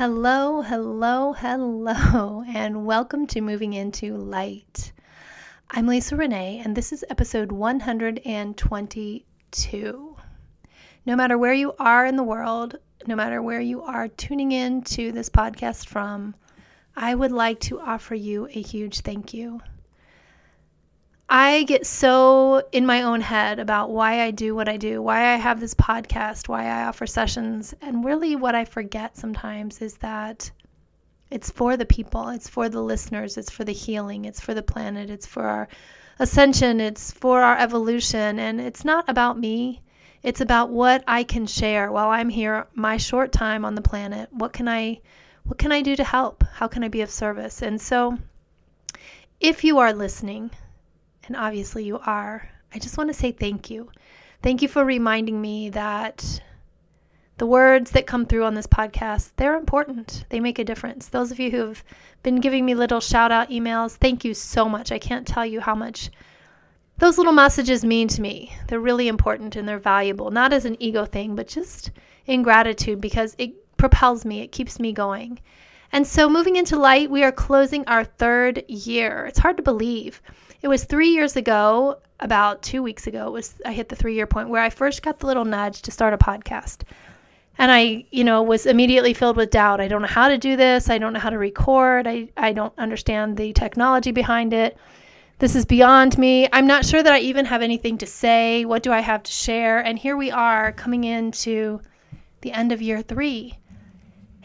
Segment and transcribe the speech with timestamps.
[0.00, 4.92] Hello, hello, hello, and welcome to Moving Into Light.
[5.70, 10.16] I'm Lisa Renee, and this is episode 122.
[11.04, 12.76] No matter where you are in the world,
[13.06, 16.34] no matter where you are tuning in to this podcast from,
[16.96, 19.60] I would like to offer you a huge thank you.
[21.32, 25.32] I get so in my own head about why I do what I do, why
[25.32, 27.72] I have this podcast, why I offer sessions.
[27.80, 30.50] And really, what I forget sometimes is that
[31.30, 34.62] it's for the people, it's for the listeners, it's for the healing, it's for the
[34.62, 35.68] planet, it's for our
[36.18, 38.40] ascension, it's for our evolution.
[38.40, 39.82] And it's not about me,
[40.24, 44.32] it's about what I can share while I'm here, my short time on the planet.
[44.32, 45.00] What can I?
[45.44, 46.42] What can I do to help?
[46.54, 47.62] How can I be of service?
[47.62, 48.18] And so,
[49.38, 50.50] if you are listening,
[51.30, 53.88] and obviously you are, I just want to say thank you.
[54.42, 56.40] Thank you for reminding me that
[57.36, 60.24] the words that come through on this podcast, they're important.
[60.30, 61.06] They make a difference.
[61.06, 61.84] Those of you who have
[62.24, 64.90] been giving me little shout out emails, thank you so much.
[64.90, 66.10] I can't tell you how much
[66.98, 68.52] those little messages mean to me.
[68.66, 71.92] They're really important and they're valuable, not as an ego thing, but just
[72.26, 75.38] in gratitude because it propels me, it keeps me going.
[75.92, 79.26] And so, moving into light, we are closing our third year.
[79.26, 80.20] It's hard to believe.
[80.62, 84.14] It was three years ago, about two weeks ago, it was I hit the three
[84.14, 86.82] year point where I first got the little nudge to start a podcast.
[87.58, 89.80] And I, you know, was immediately filled with doubt.
[89.80, 90.88] I don't know how to do this.
[90.88, 92.06] I don't know how to record.
[92.06, 94.78] I, I don't understand the technology behind it.
[95.40, 96.48] This is beyond me.
[96.52, 98.64] I'm not sure that I even have anything to say.
[98.64, 99.78] What do I have to share?
[99.78, 101.80] And here we are coming into
[102.42, 103.58] the end of year three.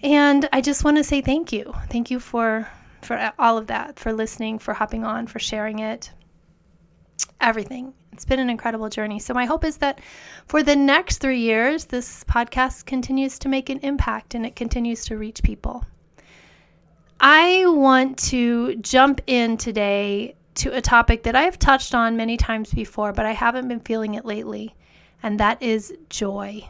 [0.04, 1.74] And I just want to say thank you.
[1.90, 2.68] Thank you for
[3.06, 6.12] for uh, all of that, for listening, for hopping on, for sharing it.
[7.40, 7.94] Everything.
[8.12, 9.20] It's been an incredible journey.
[9.20, 10.00] So, my hope is that
[10.48, 15.06] for the next three years, this podcast continues to make an impact and it continues
[15.06, 15.86] to reach people.
[17.20, 22.74] I want to jump in today to a topic that I've touched on many times
[22.74, 24.76] before, but I haven't been feeling it lately,
[25.22, 26.68] and that is joy.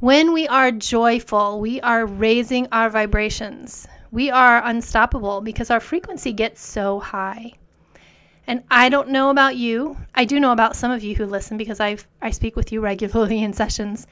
[0.00, 6.32] When we are joyful, we are raising our vibrations we are unstoppable because our frequency
[6.32, 7.52] gets so high.
[8.46, 9.98] And I don't know about you.
[10.14, 12.80] I do know about some of you who listen because I I speak with you
[12.90, 14.06] regularly in sessions.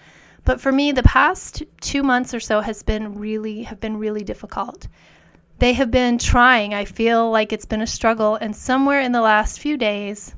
[0.45, 4.25] But for me, the past 2 months or so has been really have been really
[4.25, 4.89] difficult.
[5.59, 6.75] They have been trying.
[6.75, 10.35] I feel like it's been a struggle and somewhere in the last few days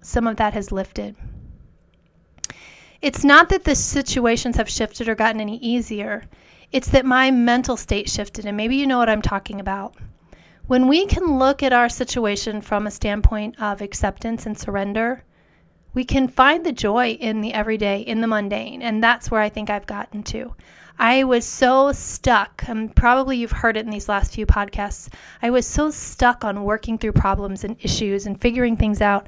[0.00, 1.16] some of that has lifted.
[3.02, 6.24] It's not that the situations have shifted or gotten any easier.
[6.72, 9.94] It's that my mental state shifted, and maybe you know what I'm talking about.
[10.66, 15.22] When we can look at our situation from a standpoint of acceptance and surrender,
[15.92, 18.82] we can find the joy in the everyday, in the mundane.
[18.82, 20.54] And that's where I think I've gotten to.
[20.98, 25.08] I was so stuck, and probably you've heard it in these last few podcasts.
[25.42, 29.26] I was so stuck on working through problems and issues and figuring things out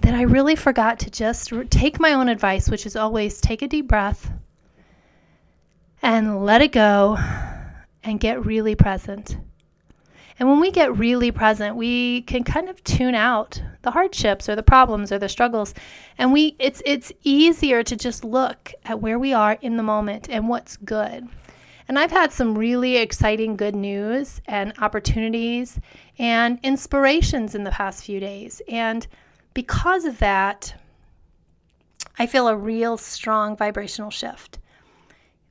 [0.00, 3.68] that I really forgot to just take my own advice, which is always take a
[3.68, 4.30] deep breath,
[6.02, 7.18] and let it go
[8.02, 9.36] and get really present.
[10.38, 14.54] And when we get really present, we can kind of tune out the hardships or
[14.54, 15.74] the problems or the struggles.
[16.16, 20.28] And we it's it's easier to just look at where we are in the moment
[20.30, 21.28] and what's good.
[21.88, 25.80] And I've had some really exciting good news and opportunities
[26.18, 28.60] and inspirations in the past few days.
[28.68, 29.06] And
[29.54, 30.74] because of that,
[32.18, 34.58] I feel a real strong vibrational shift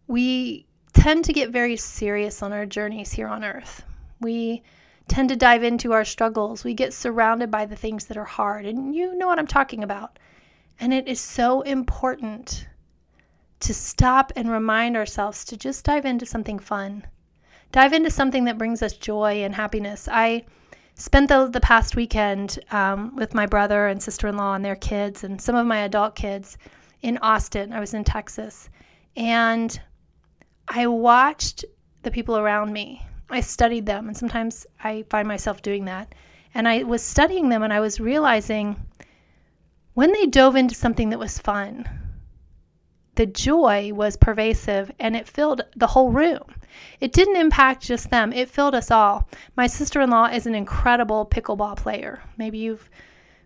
[0.08, 3.84] we tend to get very serious on our journeys here on earth.
[4.20, 4.64] We
[5.08, 6.64] tend to dive into our struggles.
[6.64, 9.84] We get surrounded by the things that are hard, and you know what I'm talking
[9.84, 10.20] about.
[10.80, 12.68] And it is so important
[13.60, 17.06] to stop and remind ourselves to just dive into something fun.
[17.72, 20.08] Dive into something that brings us joy and happiness.
[20.12, 20.46] I
[20.96, 24.76] spent the, the past weekend um, with my brother and sister in law and their
[24.76, 26.58] kids, and some of my adult kids
[27.02, 27.74] in Austin.
[27.74, 28.70] I was in Texas.
[29.16, 29.80] And
[30.68, 31.66] I watched
[32.04, 33.06] the people around me.
[33.30, 36.14] I studied them, and sometimes I find myself doing that.
[36.54, 38.88] And I was studying them, and I was realizing
[39.94, 41.90] when they dove into something that was fun,
[43.16, 46.44] the joy was pervasive and it filled the whole room.
[47.00, 49.28] It didn't impact just them, it filled us all.
[49.56, 52.22] My sister in law is an incredible pickleball player.
[52.38, 52.92] Maybe you've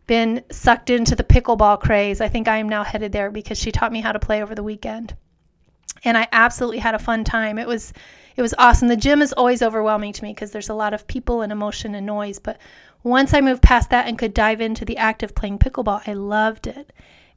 [0.07, 2.19] been sucked into the pickleball craze.
[2.19, 4.53] I think I am now headed there because she taught me how to play over
[4.53, 5.15] the weekend
[6.03, 7.57] and I absolutely had a fun time.
[7.57, 7.93] It was
[8.35, 8.87] it was awesome.
[8.87, 11.95] The gym is always overwhelming to me because there's a lot of people and emotion
[11.95, 12.59] and noise, but
[13.03, 16.13] once I moved past that and could dive into the act of playing pickleball, I
[16.13, 16.93] loved it.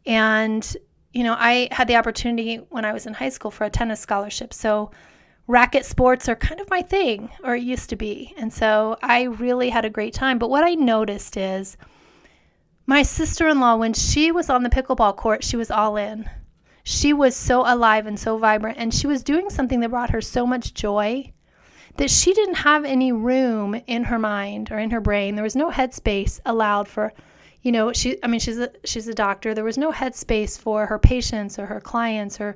[0.06, 0.76] And
[1.12, 4.00] you know, I had the opportunity when I was in high school for a tennis
[4.00, 4.52] scholarship.
[4.52, 4.90] So
[5.46, 8.34] racket sports are kind of my thing, or it used to be.
[8.36, 10.38] And so I really had a great time.
[10.38, 11.76] But what I noticed is
[12.86, 16.28] my sister in law, when she was on the pickleball court, she was all in.
[16.84, 20.20] She was so alive and so vibrant, and she was doing something that brought her
[20.20, 21.32] so much joy
[21.96, 25.34] that she didn't have any room in her mind or in her brain.
[25.34, 27.14] There was no headspace allowed for,
[27.62, 28.22] you know, she.
[28.22, 29.54] I mean, she's a she's a doctor.
[29.54, 32.54] There was no headspace for her patients or her clients or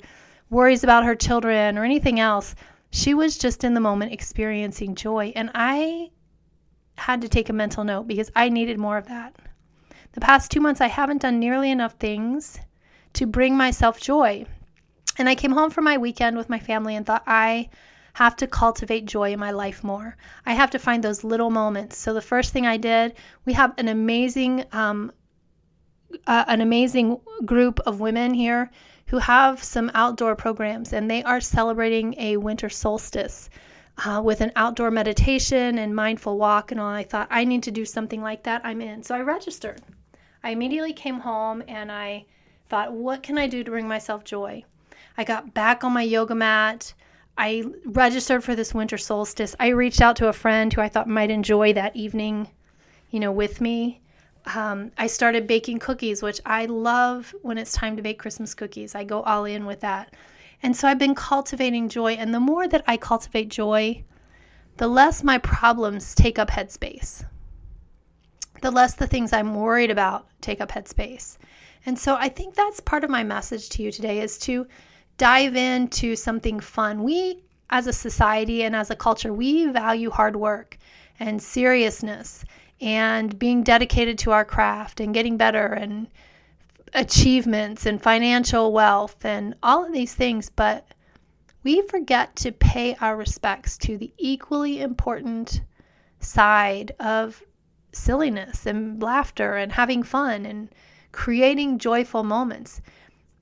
[0.51, 2.55] worries about her children or anything else.
[2.91, 5.33] She was just in the moment experiencing joy.
[5.37, 6.11] And I
[6.97, 9.37] had to take a mental note because I needed more of that.
[10.13, 12.59] The past two months, I haven't done nearly enough things
[13.19, 14.47] to bring myself joy.
[15.19, 17.69] And I came home from my weekend with my family and thought, I
[18.13, 20.17] have to cultivate joy in my life more.
[20.47, 21.99] I have to find those little moments.
[21.99, 25.11] So the first thing I did, we have an amazing, um,
[26.29, 28.71] uh, an amazing group of women here
[29.09, 33.51] who have some outdoor programs, and they are celebrating a winter solstice.
[34.07, 36.87] Uh, with an outdoor meditation and mindful walk and all.
[36.87, 38.61] I thought I need to do something like that.
[38.63, 39.03] I'm in.
[39.03, 39.83] So I registered.
[40.45, 42.27] I immediately came home and I
[42.69, 44.65] thought, what can I do to bring myself joy?
[45.17, 46.95] I got back on my yoga mat.
[47.37, 49.55] I registered for this winter solstice.
[49.61, 52.49] I reached out to a friend who I thought might enjoy that evening,
[53.11, 54.01] you know, with me
[54.55, 58.95] um, I started baking cookies, which I love when it's time to bake Christmas cookies.
[58.95, 60.15] I go all in with that.
[60.63, 62.13] And so I've been cultivating joy.
[62.13, 64.05] And the more that I cultivate joy,
[64.77, 67.25] the less my problems take up headspace,
[68.63, 71.37] the less the things I'm worried about take up headspace.
[71.87, 74.67] And so I think that's part of my message to you today is to
[75.17, 77.03] dive into something fun.
[77.03, 80.79] We, as a society and as a culture, we value hard work
[81.19, 82.45] and seriousness
[82.81, 86.09] and being dedicated to our craft and getting better and
[86.95, 90.87] achievements and financial wealth and all of these things, but
[91.63, 95.63] we forget to pay our respects to the equally important
[96.21, 97.43] side of
[97.93, 100.69] silliness and laughter and having fun and
[101.19, 102.81] creating joyful moments.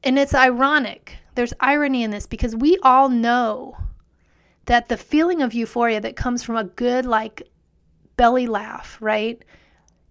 [0.03, 1.19] And it's ironic.
[1.35, 3.77] There's irony in this because we all know
[4.65, 7.43] that the feeling of euphoria that comes from a good, like,
[8.17, 9.45] belly laugh, right?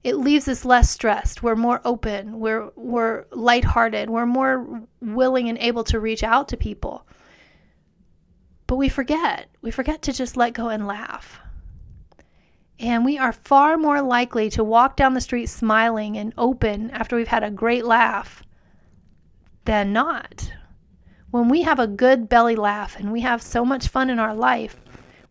[0.04, 1.42] It leaves us less stressed.
[1.42, 2.40] We're more open.
[2.40, 4.12] We're we're lighthearted.
[4.12, 7.08] We're more willing and able to reach out to people.
[8.68, 9.50] But we forget.
[9.64, 11.40] We forget to just let go and laugh.
[12.80, 17.16] And we are far more likely to walk down the street smiling and open after
[17.16, 18.44] we've had a great laugh
[19.64, 20.52] than not.
[21.32, 24.36] When we have a good belly laugh and we have so much fun in our
[24.36, 24.78] life,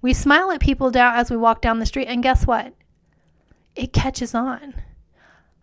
[0.03, 2.75] we smile at people down as we walk down the street, and guess what?
[3.75, 4.75] It catches on.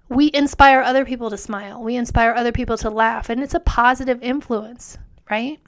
[0.10, 1.81] We inspire other people to smile.
[1.83, 4.98] We inspire other people to laugh, and it's a positive influence,
[5.30, 5.60] right?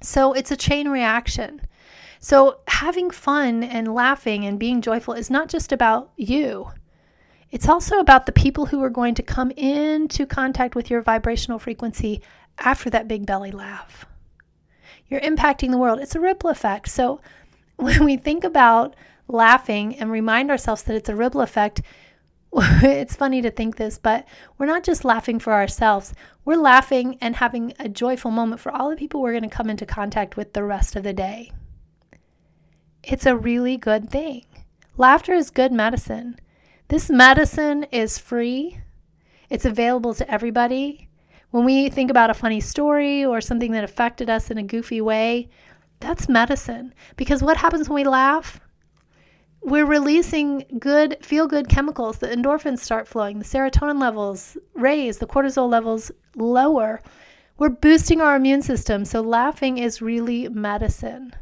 [0.00, 1.60] So it's a chain reaction.
[2.24, 6.70] So having fun and laughing and being joyful is not just about you.
[7.50, 11.58] It's also about the people who are going to come into contact with your vibrational
[11.58, 12.22] frequency
[12.60, 14.06] after that big belly laugh.
[15.08, 15.98] You're impacting the world.
[15.98, 16.90] It's a ripple effect.
[16.90, 17.20] So
[17.76, 18.94] when we think about
[19.26, 21.82] laughing and remind ourselves that it's a ripple effect,
[22.52, 24.28] it's funny to think this, but
[24.58, 26.14] we're not just laughing for ourselves.
[26.44, 29.68] We're laughing and having a joyful moment for all the people we're going to come
[29.68, 31.50] into contact with the rest of the day.
[33.04, 34.44] It's a really good thing.
[34.96, 36.38] Laughter is good medicine.
[36.86, 38.78] This medicine is free,
[39.50, 41.08] it's available to everybody.
[41.50, 45.00] When we think about a funny story or something that affected us in a goofy
[45.00, 45.48] way,
[45.98, 46.94] that's medicine.
[47.16, 48.60] Because what happens when we laugh?
[49.60, 52.18] We're releasing good, feel good chemicals.
[52.18, 57.00] The endorphins start flowing, the serotonin levels raise, the cortisol levels lower.
[57.58, 59.04] We're boosting our immune system.
[59.04, 61.34] So, laughing is really medicine.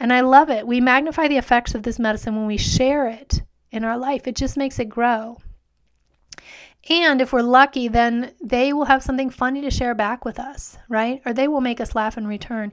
[0.00, 0.66] And I love it.
[0.66, 4.34] We magnify the effects of this medicine when we share it in our life, it
[4.34, 5.36] just makes it grow.
[6.88, 10.78] And if we're lucky, then they will have something funny to share back with us,
[10.88, 11.20] right?
[11.24, 12.72] Or they will make us laugh in return.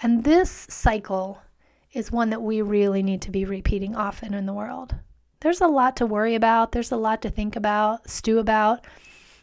[0.00, 1.42] And this cycle
[1.92, 4.94] is one that we really need to be repeating often in the world.
[5.40, 8.86] There's a lot to worry about, there's a lot to think about, stew about.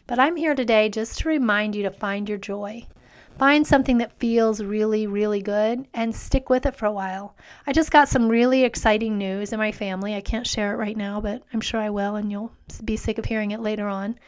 [0.06, 2.86] But I'm here today just to remind you to find your joy.
[3.38, 7.36] Find something that feels really, really good and stick with it for a while.
[7.66, 10.14] I just got some really exciting news in my family.
[10.14, 12.52] I can't share it right now, but I'm sure I will, and you'll
[12.82, 14.18] be sick of hearing it later on.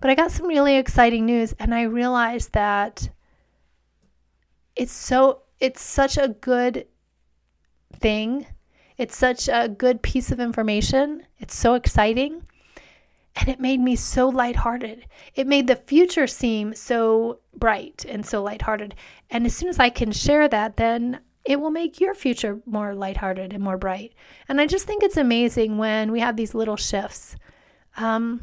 [0.00, 3.10] But I got some really exciting news, and I realized that
[4.74, 6.86] it's so it's such a good
[7.92, 8.46] thing.
[8.96, 11.22] It's such a good piece of information.
[11.38, 12.46] It's so exciting.
[13.36, 15.06] And it made me so lighthearted.
[15.34, 18.94] It made the future seem so bright and so lighthearted.
[19.30, 22.94] And as soon as I can share that, then it will make your future more
[22.94, 24.12] lighthearted and more bright.
[24.48, 27.36] And I just think it's amazing when we have these little shifts.
[27.96, 28.42] Um,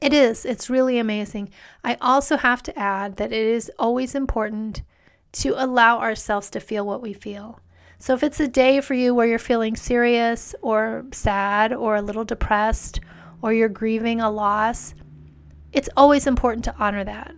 [0.00, 1.50] it is, it's really amazing.
[1.84, 4.82] I also have to add that it is always important
[5.32, 7.60] to allow ourselves to feel what we feel.
[7.98, 12.02] So if it's a day for you where you're feeling serious or sad or a
[12.02, 13.00] little depressed
[13.42, 14.94] or you're grieving a loss,
[15.72, 17.34] it's always important to honor that.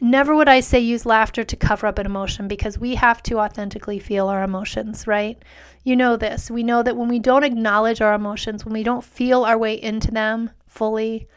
[0.00, 3.38] Never would I say use laughter to cover up an emotion because we have to
[3.38, 5.42] authentically feel our emotions, right?
[5.84, 6.50] You know this.
[6.50, 9.80] We know that when we don't acknowledge our emotions, when we don't feel our way
[9.80, 11.28] into them fully,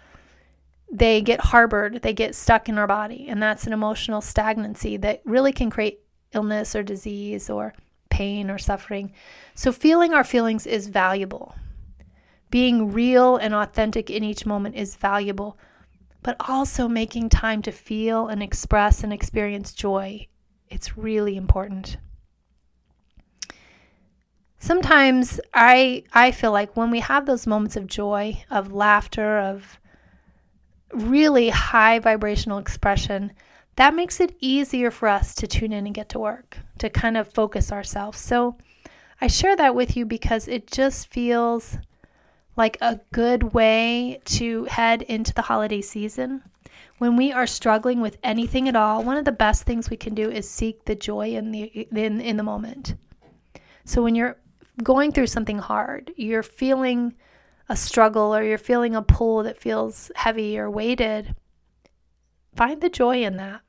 [0.91, 3.27] they get harbored, they get stuck in our body.
[3.29, 6.01] And that's an emotional stagnancy that really can create
[6.33, 7.73] illness or disease or
[8.09, 9.13] pain or suffering.
[9.55, 11.55] So, feeling our feelings is valuable.
[12.49, 15.57] Being real and authentic in each moment is valuable
[16.21, 20.27] but also making time to feel and express and experience joy.
[20.69, 21.97] It's really important.
[24.59, 29.79] Sometimes I I feel like when we have those moments of joy, of laughter, of
[30.93, 33.31] really high vibrational expression,
[33.77, 37.15] that makes it easier for us to tune in and get to work, to kind
[37.15, 38.19] of focus ourselves.
[38.19, 38.57] So
[39.21, 41.77] I share that with you because it just feels
[42.59, 46.43] like a good way to head into the holiday season.
[46.97, 50.13] When we are struggling with anything at all, one of the best things we can
[50.13, 52.95] do is seek the joy in the in, in the moment.
[53.85, 54.37] So when you're
[54.83, 57.15] going through something hard, you're feeling
[57.69, 61.35] a struggle or you're feeling a pull that feels heavy or weighted,
[62.55, 63.61] find the joy in that.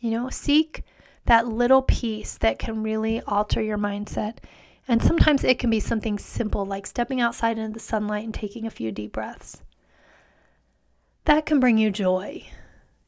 [0.00, 0.84] You know, seek
[1.26, 4.38] that little piece that can really alter your mindset
[4.88, 8.66] and sometimes it can be something simple like stepping outside into the sunlight and taking
[8.66, 9.62] a few deep breaths.
[11.24, 12.46] That can bring you joy.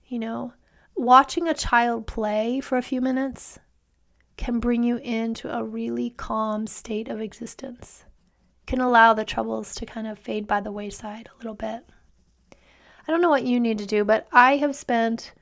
[0.06, 0.52] You know,
[0.94, 3.58] watching a child play for a few minutes
[4.36, 8.04] can bring you into a really calm state of existence.
[8.66, 11.84] Can allow the troubles to kind of fade by the wayside a little bit.
[13.06, 15.32] I don't know what you need to do, but I have spent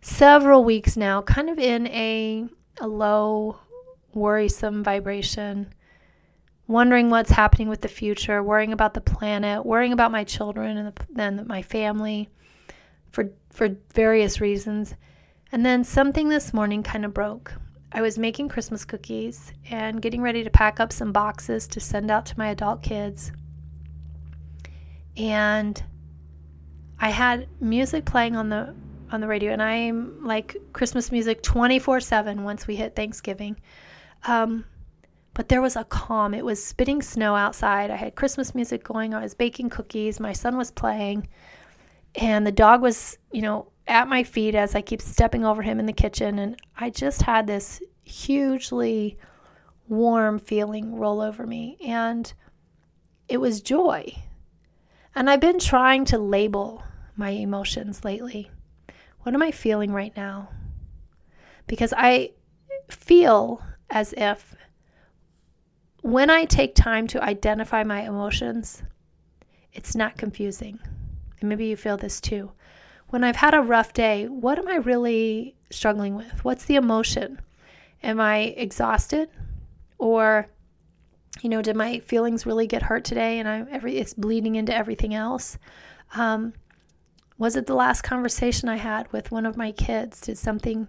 [0.00, 2.46] several weeks now kind of in a
[2.80, 3.58] a low
[4.14, 5.72] worrisome vibration,
[6.66, 10.94] wondering what's happening with the future, worrying about the planet, worrying about my children and,
[10.94, 12.28] the, and my family
[13.10, 14.94] for for various reasons.
[15.52, 17.54] And then something this morning kind of broke.
[17.92, 22.08] I was making Christmas cookies and getting ready to pack up some boxes to send
[22.08, 23.32] out to my adult kids.
[25.16, 25.82] And
[27.00, 28.74] I had music playing on the
[29.10, 33.56] on the radio and I'm like Christmas music 24/7 once we hit Thanksgiving.
[34.24, 34.64] Um,
[35.34, 36.34] but there was a calm.
[36.34, 37.90] It was spitting snow outside.
[37.90, 39.14] I had Christmas music going.
[39.14, 40.20] I was baking cookies.
[40.20, 41.28] My son was playing.
[42.16, 45.78] And the dog was, you know, at my feet as I keep stepping over him
[45.78, 46.38] in the kitchen.
[46.38, 49.18] And I just had this hugely
[49.88, 51.78] warm feeling roll over me.
[51.86, 52.32] And
[53.28, 54.12] it was joy.
[55.14, 56.82] And I've been trying to label
[57.16, 58.50] my emotions lately.
[59.20, 60.50] What am I feeling right now?
[61.66, 62.32] Because I
[62.88, 64.54] feel as if
[66.02, 68.82] when I take time to identify my emotions,
[69.72, 70.78] it's not confusing.
[71.40, 72.52] And maybe you feel this too.
[73.08, 76.44] When I've had a rough day, what am I really struggling with?
[76.44, 77.40] What's the emotion?
[78.02, 79.28] Am I exhausted?
[79.98, 80.46] Or,
[81.42, 84.74] you know, did my feelings really get hurt today and I'm every it's bleeding into
[84.74, 85.58] everything else?
[86.14, 86.54] Um,
[87.36, 90.20] was it the last conversation I had with one of my kids?
[90.20, 90.88] Did something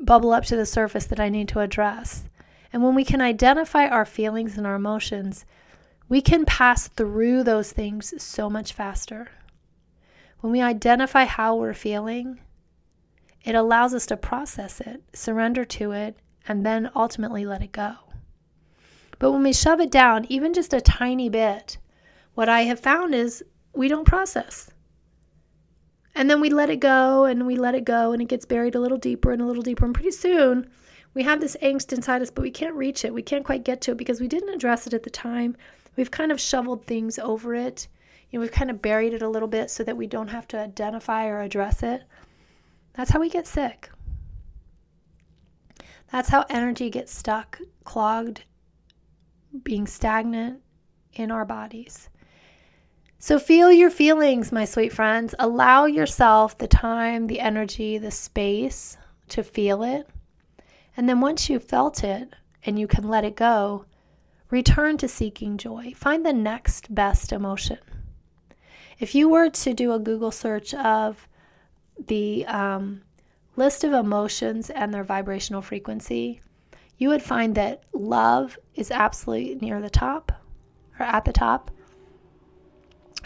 [0.00, 2.28] bubble up to the surface that I need to address.
[2.72, 5.44] And when we can identify our feelings and our emotions,
[6.08, 9.28] we can pass through those things so much faster.
[10.40, 12.40] When we identify how we're feeling,
[13.44, 16.16] it allows us to process it, surrender to it,
[16.48, 17.94] and then ultimately let it go.
[19.18, 21.78] But when we shove it down, even just a tiny bit,
[22.34, 24.70] what I have found is we don't process.
[26.14, 28.74] And then we let it go and we let it go and it gets buried
[28.74, 29.84] a little deeper and a little deeper.
[29.84, 30.68] And pretty soon
[31.14, 33.14] we have this angst inside us, but we can't reach it.
[33.14, 35.56] We can't quite get to it because we didn't address it at the time.
[35.96, 37.88] We've kind of shoveled things over it.
[38.30, 40.46] You know, we've kind of buried it a little bit so that we don't have
[40.48, 42.04] to identify or address it.
[42.94, 43.90] That's how we get sick.
[46.12, 48.42] That's how energy gets stuck, clogged,
[49.62, 50.60] being stagnant
[51.12, 52.08] in our bodies.
[53.22, 55.34] So feel your feelings, my sweet friends.
[55.38, 58.96] Allow yourself the time, the energy, the space
[59.28, 60.08] to feel it.
[60.96, 62.32] And then once you've felt it
[62.64, 63.84] and you can let it go,
[64.48, 65.92] return to seeking joy.
[65.94, 67.76] Find the next best emotion.
[68.98, 71.28] If you were to do a Google search of
[71.98, 73.02] the um,
[73.54, 76.40] list of emotions and their vibrational frequency,
[76.96, 80.32] you would find that love is absolutely near the top
[80.98, 81.70] or at the top.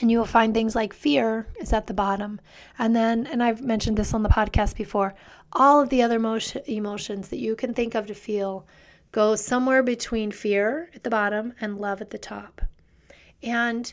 [0.00, 2.40] And you will find things like fear is at the bottom.
[2.78, 5.14] And then, and I've mentioned this on the podcast before,
[5.52, 8.66] all of the other emotion, emotions that you can think of to feel
[9.12, 12.60] go somewhere between fear at the bottom and love at the top.
[13.42, 13.92] And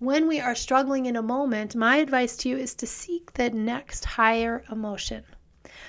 [0.00, 3.50] when we are struggling in a moment, my advice to you is to seek the
[3.50, 5.22] next higher emotion.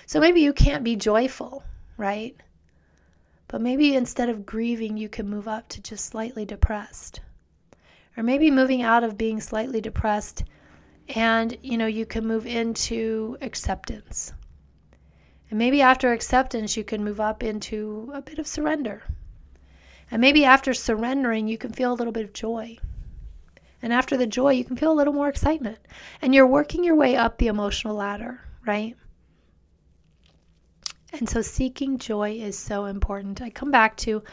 [0.05, 1.63] So maybe you can't be joyful,
[1.97, 2.35] right?
[3.47, 7.21] But maybe instead of grieving, you can move up to just slightly depressed.
[8.17, 10.43] Or maybe moving out of being slightly depressed
[11.15, 14.33] and you know you can move into acceptance.
[15.50, 19.03] And maybe after acceptance you can move up into a bit of surrender.
[20.12, 22.77] And maybe after surrendering you can feel a little bit of joy.
[23.81, 25.77] And after the joy, you can feel a little more excitement.
[26.21, 28.97] And you're working your way up the emotional ladder, right?
[31.13, 33.41] And so seeking joy is so important.
[33.41, 34.24] I come back to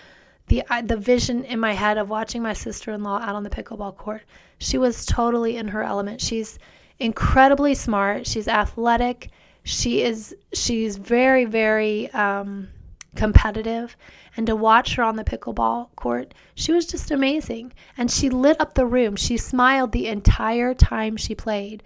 [0.48, 4.22] the the vision in my head of watching my sister-in-law out on the pickleball court.
[4.58, 6.20] She was totally in her element.
[6.20, 6.58] She's
[6.98, 8.26] incredibly smart.
[8.26, 9.30] She's athletic.
[9.62, 12.68] She is she's very very um,
[13.14, 13.96] competitive.
[14.36, 17.72] And to watch her on the pickleball court, she was just amazing.
[17.96, 19.14] And she lit up the room.
[19.16, 21.82] She smiled the entire time she played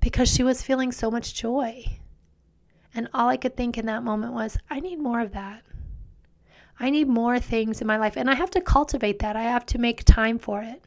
[0.00, 1.84] because she was feeling so much joy.
[2.94, 5.62] And all I could think in that moment was, I need more of that.
[6.82, 8.16] I need more things in my life.
[8.16, 9.36] And I have to cultivate that.
[9.36, 10.82] I have to make time for it.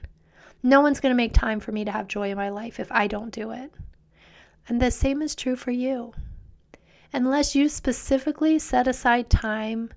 [0.61, 2.91] No one's going to make time for me to have joy in my life if
[2.91, 3.71] I don't do it.
[4.67, 6.13] And the same is true for you
[7.15, 9.89] unless you specifically set aside time,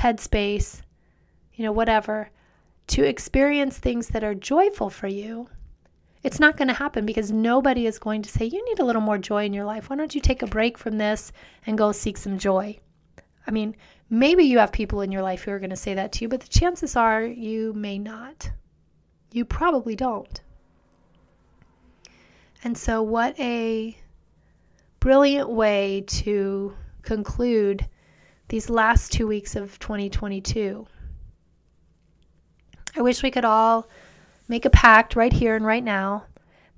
[0.00, 0.82] headspace,
[1.54, 2.30] you know, whatever,
[2.88, 5.48] to experience things that are joyful for you,
[6.24, 9.00] it's not going to happen because nobody is going to say, You need a little
[9.00, 9.88] more joy in your life.
[9.88, 11.30] Why don't you take a break from this
[11.66, 12.80] and go seek some joy?
[13.46, 13.76] I mean,
[14.10, 16.28] maybe you have people in your life who are going to say that to you,
[16.28, 18.50] but the chances are you may not.
[19.32, 20.40] You probably don't.
[22.64, 23.96] And so, what a
[24.98, 27.86] brilliant way to conclude
[28.48, 30.86] these last two weeks of 2022.
[32.96, 33.88] I wish we could all
[34.48, 36.24] make a pact right here and right now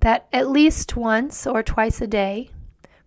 [0.01, 2.51] that at least once or twice a day,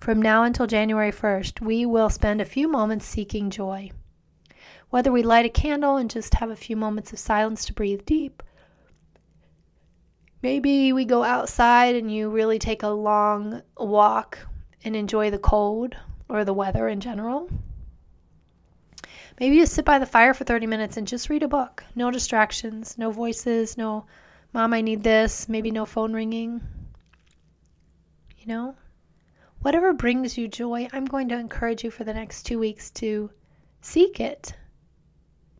[0.02, 3.88] from now until January 1st, we will spend a few moments seeking joy.
[4.90, 8.04] Whether we light a candle and just have a few moments of silence to breathe
[8.04, 8.42] deep,
[10.42, 14.40] maybe we go outside and you really take a long walk
[14.82, 15.94] and enjoy the cold
[16.28, 17.48] or the weather in general.
[19.38, 21.84] Maybe you sit by the fire for 30 minutes and just read a book.
[21.94, 24.06] No distractions, no voices, no,
[24.52, 26.60] mom, I need this, maybe no phone ringing.
[28.36, 28.74] You know?
[29.62, 33.30] Whatever brings you joy, I'm going to encourage you for the next two weeks to
[33.80, 34.56] seek it,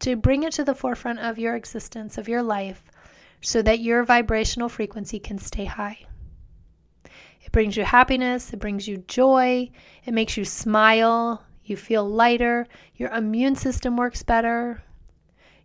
[0.01, 2.83] to bring it to the forefront of your existence, of your life,
[3.41, 6.01] so that your vibrational frequency can stay high.
[7.43, 9.71] It brings you happiness, it brings you joy,
[10.05, 14.83] it makes you smile, you feel lighter, your immune system works better.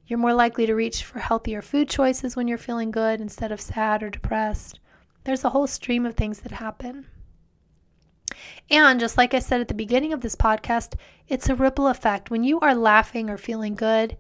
[0.06, 3.60] You're more likely to reach for healthier food choices when you're feeling good instead of
[3.60, 4.80] sad or depressed.
[5.24, 7.08] There's a whole stream of things that happen.
[8.70, 10.96] And just like I said at the beginning of this podcast,
[11.28, 12.30] it's a ripple effect.
[12.30, 14.18] When you are laughing or feeling good,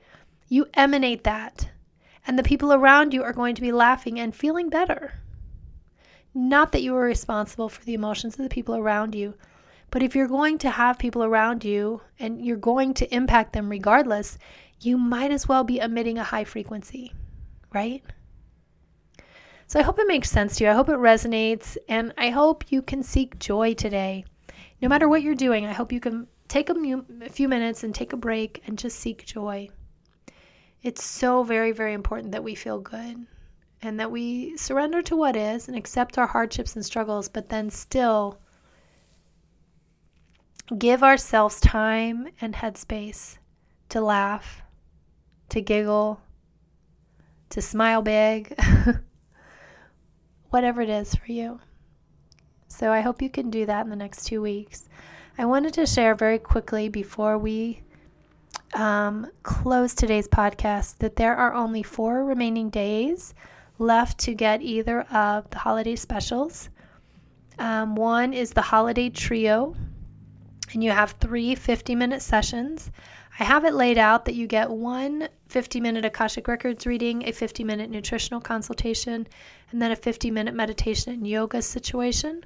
[0.48, 1.70] you emanate that.
[2.26, 5.14] And the people around you are going to be laughing and feeling better.
[6.34, 9.36] Not that you are responsible for the emotions of the people around you,
[9.90, 13.70] but if you're going to have people around you and you're going to impact them
[13.70, 14.38] regardless,
[14.82, 17.14] you might as well be emitting a high frequency,
[17.74, 18.04] right?
[19.68, 20.70] So I hope it makes sense to you.
[20.70, 24.24] I hope it resonates, and I hope you can seek joy today.
[24.82, 28.14] No matter what you're doing, I hope you can take a, few minutes and take
[28.14, 29.68] a break and just seek joy.
[30.82, 33.28] It's so very, very important that we feel good
[33.82, 37.70] and that we surrender to what is and accept our hardships and struggles, but then
[37.70, 38.40] still
[40.78, 43.38] give ourselves time and headspace
[43.90, 44.62] to laugh,
[45.50, 46.22] to giggle,
[47.50, 48.58] to smile big,
[50.50, 51.60] whatever it is for you.
[52.68, 54.90] So I hope you can do that in the next two weeks.
[55.38, 57.82] I wanted to share very quickly before we
[58.74, 63.34] um, close today's podcast that there are only four remaining days
[63.80, 66.70] left to get either of the holiday specials.
[67.60, 69.76] Um, one is the holiday trio,
[70.74, 72.92] and you have three 50 minute sessions.
[73.40, 77.32] I have it laid out that you get one 50 minute Akashic Records reading, a
[77.32, 79.28] 50 minute nutritional consultation,
[79.72, 82.44] and then a 50 minute meditation and yoga situation.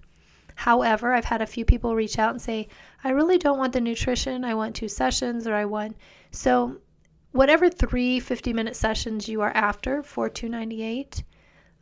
[0.56, 2.67] However, I've had a few people reach out and say,
[3.04, 4.43] I really don't want the nutrition.
[4.43, 5.95] I want two sessions or I want.
[6.32, 6.77] So,
[7.32, 11.23] whatever three 50 minute sessions you are after for 298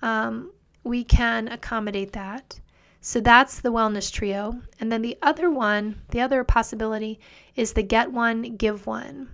[0.01, 0.51] um,
[0.83, 2.59] we can accommodate that.
[3.01, 4.61] So that's the wellness trio.
[4.79, 7.19] And then the other one, the other possibility
[7.55, 9.29] is the get one, give one.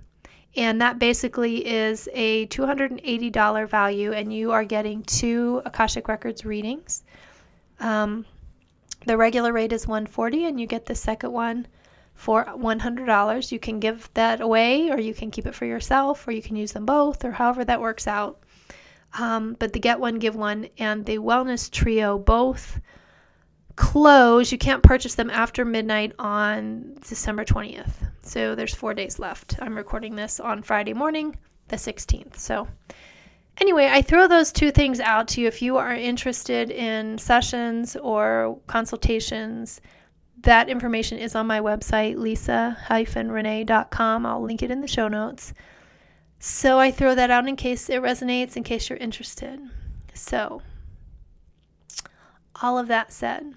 [0.56, 7.04] And that basically is a $280 value, and you are getting two Akashic Records readings.
[7.80, 8.26] Um,
[9.06, 11.68] the regular rate is 140 and you get the second one
[12.16, 13.52] for $100.
[13.52, 16.56] You can give that away, or you can keep it for yourself, or you can
[16.56, 18.40] use them both, or however that works out.
[19.20, 22.80] Um, but the Get One, Give One and the Wellness Trio both
[23.76, 24.52] close.
[24.52, 27.92] You can't purchase them after midnight on December 20th.
[28.22, 29.58] So there's four days left.
[29.62, 31.36] I'm recording this on Friday morning,
[31.68, 32.38] the 16th.
[32.38, 32.68] So,
[33.60, 37.96] anyway, I throw those two things out to you if you are interested in sessions
[37.96, 39.82] or consultations.
[40.42, 44.26] That information is on my website, lisa-renee.com.
[44.26, 45.54] I'll link it in the show notes.
[46.40, 49.60] So I throw that out in case it resonates, in case you're interested.
[50.14, 50.62] So,
[52.62, 53.54] all of that said,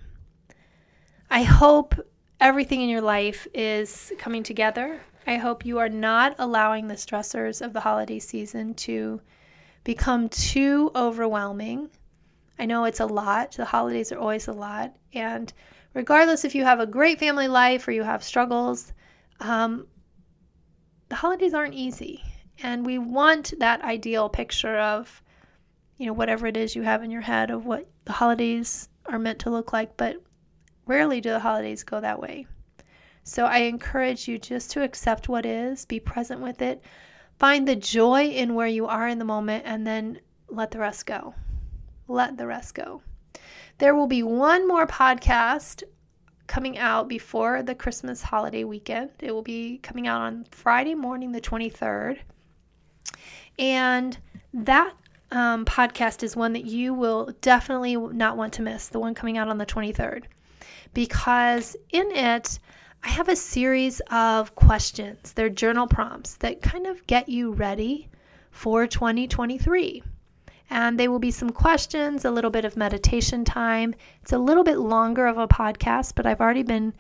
[1.31, 1.95] I hope
[2.41, 5.01] everything in your life is coming together.
[5.27, 9.21] I hope you are not allowing the stressors of the holiday season to
[9.85, 11.91] become too overwhelming.
[12.59, 13.53] I know it's a lot.
[13.53, 14.97] The holidays are always a lot.
[15.13, 15.53] And
[15.93, 18.95] regardless if you have a great family life or you have struggles,
[19.41, 19.87] um,
[21.11, 22.25] the holidays aren't easy.
[22.63, 25.23] And we want that ideal picture of,
[25.99, 29.19] you know, whatever it is you have in your head of what the holidays are
[29.19, 30.23] meant to look like, but
[30.89, 32.47] rarely do the holidays go that way.
[33.23, 36.83] So I encourage you just to accept what is, be present with it,
[37.39, 41.07] find the joy in where you are in the moment, and then let the rest
[41.07, 41.35] go.
[42.09, 43.03] Let the rest go.
[43.77, 45.85] There will be one more podcast
[46.47, 49.11] coming out before the Christmas holiday weekend.
[49.21, 52.19] It will be coming out on Friday morning, the 23rd.
[53.59, 54.19] And
[54.55, 54.95] that
[55.31, 59.37] um, podcast is one that you will definitely not want to miss, the one coming
[59.37, 60.25] out on the 23rd,
[60.95, 62.59] because in it,
[63.05, 65.33] I have a series of questions.
[65.33, 68.09] They're journal prompts that kind of get you ready
[68.51, 70.03] for 2023.
[70.71, 73.95] And they will be some questions, a little bit of meditation time.
[74.21, 76.93] It's a little bit longer of a podcast, but I've already been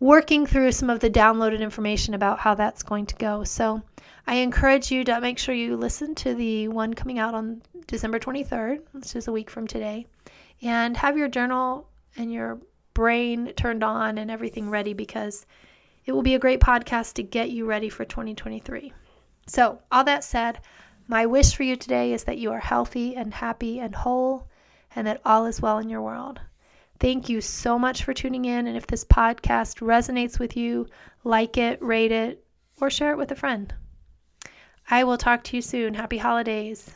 [0.00, 3.44] working through some of the downloaded information about how that's going to go.
[3.44, 3.82] So
[4.26, 8.18] I encourage you to make sure you listen to the one coming out on December
[8.18, 10.06] 23rd, which is a week from today,
[10.60, 12.58] and have your journal and your
[12.98, 15.46] brain turned on and everything ready because
[16.04, 18.92] it will be a great podcast to get you ready for 2023.
[19.46, 20.58] So, all that said,
[21.06, 24.48] my wish for you today is that you are healthy and happy and whole
[24.96, 26.40] and that all is well in your world.
[26.98, 28.66] Thank you so much for tuning in.
[28.66, 30.88] And if this podcast resonates with you,
[31.22, 32.44] like it, rate it,
[32.80, 33.72] or share it with a friend.
[34.90, 35.94] I will talk to you soon.
[35.94, 36.90] Happy holidays.